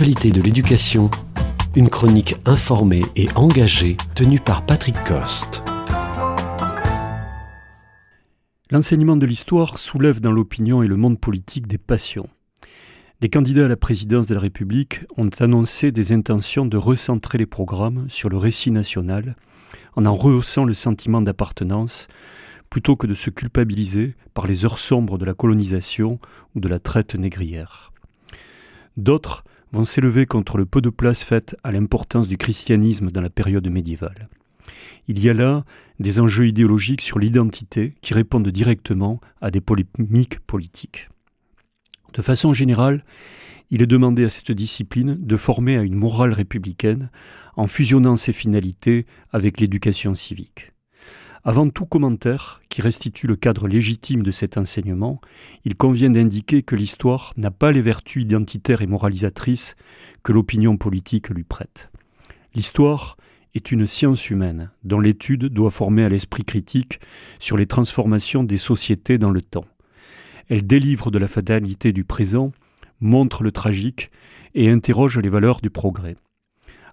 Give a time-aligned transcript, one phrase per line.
[0.00, 1.10] de l'éducation,
[1.74, 5.64] une chronique informée et engagée tenue par Patrick Coste.
[8.70, 12.28] L'enseignement de l'histoire soulève dans l'opinion et le monde politique des passions.
[13.20, 17.46] Des candidats à la présidence de la République ont annoncé des intentions de recentrer les
[17.46, 19.34] programmes sur le récit national
[19.96, 22.06] en en rehaussant le sentiment d'appartenance
[22.70, 26.20] plutôt que de se culpabiliser par les heures sombres de la colonisation
[26.54, 27.92] ou de la traite négrière.
[28.96, 33.30] D'autres vont s'élever contre le peu de place faite à l'importance du christianisme dans la
[33.30, 34.28] période médiévale.
[35.06, 35.64] Il y a là
[36.00, 41.08] des enjeux idéologiques sur l'identité qui répondent directement à des polémiques politiques.
[42.14, 43.04] De façon générale,
[43.70, 47.10] il est demandé à cette discipline de former à une morale républicaine
[47.56, 50.72] en fusionnant ses finalités avec l'éducation civique.
[51.44, 55.20] Avant tout commentaire qui restitue le cadre légitime de cet enseignement,
[55.64, 59.76] il convient d'indiquer que l'histoire n'a pas les vertus identitaires et moralisatrices
[60.22, 61.90] que l'opinion politique lui prête.
[62.54, 63.16] L'histoire
[63.54, 67.00] est une science humaine dont l'étude doit former à l'esprit critique
[67.38, 69.66] sur les transformations des sociétés dans le temps.
[70.48, 72.52] Elle délivre de la fatalité du présent,
[73.00, 74.10] montre le tragique
[74.54, 76.16] et interroge les valeurs du progrès.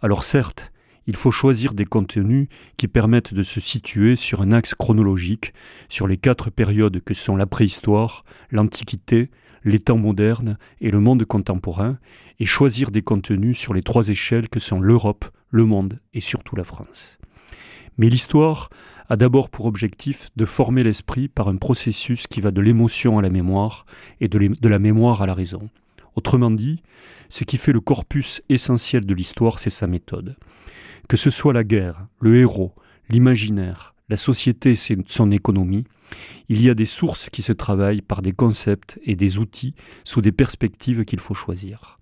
[0.00, 0.69] Alors certes,
[1.10, 5.52] il faut choisir des contenus qui permettent de se situer sur un axe chronologique
[5.88, 9.28] sur les quatre périodes que sont la préhistoire, l'Antiquité,
[9.64, 11.98] les temps modernes et le monde contemporain,
[12.38, 16.54] et choisir des contenus sur les trois échelles que sont l'Europe, le monde et surtout
[16.54, 17.18] la France.
[17.98, 18.70] Mais l'histoire
[19.08, 23.22] a d'abord pour objectif de former l'esprit par un processus qui va de l'émotion à
[23.22, 23.84] la mémoire
[24.20, 25.70] et de, la mémoire à la raison.
[26.14, 26.84] Autrement dit,
[27.30, 30.36] ce qui fait le corpus essentiel de l'histoire, c'est sa méthode.
[31.10, 32.72] Que ce soit la guerre, le héros,
[33.08, 35.82] l'imaginaire, la société et son économie,
[36.48, 40.20] il y a des sources qui se travaillent par des concepts et des outils sous
[40.20, 41.98] des perspectives qu'il faut choisir.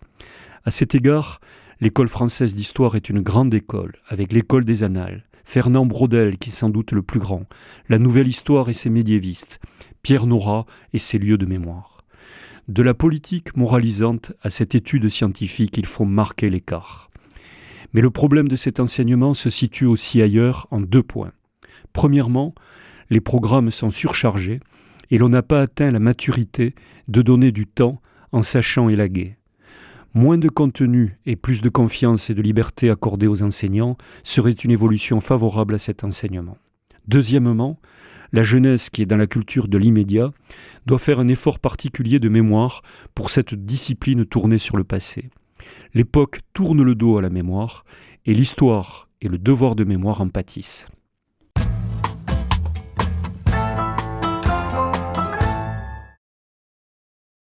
[0.67, 1.41] À cet égard,
[1.81, 6.53] l'école française d'histoire est une grande école, avec l'école des annales, Fernand Braudel qui est
[6.53, 7.47] sans doute le plus grand,
[7.89, 9.58] la nouvelle histoire et ses médiévistes,
[10.02, 12.05] Pierre Nora et ses lieux de mémoire.
[12.68, 17.08] De la politique moralisante à cette étude scientifique, il faut marquer l'écart.
[17.92, 21.32] Mais le problème de cet enseignement se situe aussi ailleurs en deux points.
[21.92, 22.54] Premièrement,
[23.10, 24.60] les programmes sont surchargés
[25.10, 26.74] et l'on n'a pas atteint la maturité
[27.08, 28.00] de donner du temps
[28.32, 29.36] en sachant élaguer.
[30.14, 34.70] Moins de contenu et plus de confiance et de liberté accordée aux enseignants serait une
[34.70, 36.56] évolution favorable à cet enseignement.
[37.06, 37.78] Deuxièmement,
[38.32, 40.32] la jeunesse qui est dans la culture de l'immédiat
[40.86, 42.82] doit faire un effort particulier de mémoire
[43.14, 45.30] pour cette discipline tournée sur le passé.
[45.95, 47.84] L'époque tourne le dos à la mémoire
[48.27, 50.86] et l'histoire et le devoir de mémoire en pâtissent.